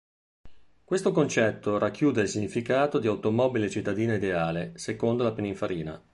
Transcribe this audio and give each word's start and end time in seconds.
Questo 0.83 1.11
concetto 1.11 1.77
racchiude 1.77 2.21
il 2.23 2.27
significato 2.27 2.97
di 2.97 3.05
"automobile 3.05 3.69
cittadina 3.69 4.15
ideale" 4.15 4.71
secondo 4.75 5.21
la 5.21 5.31
Pininfarina. 5.31 6.03